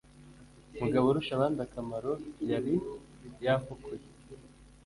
mugaburushabandakamaro 0.77 2.11
yari 2.49 2.73
yafukuye. 3.45 4.05